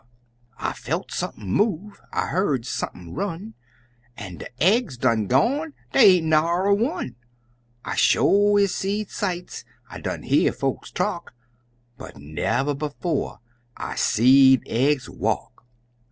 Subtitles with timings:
[0.57, 3.53] "I felt sump'n move, I hear' sump'n run,
[4.17, 7.17] An' de eggs done gone dey ain't na'er one!
[7.85, 11.35] I sho is seed sights, I done hear folks talk
[11.99, 13.37] But never befo' is
[13.77, 15.67] I seed eggs walk!"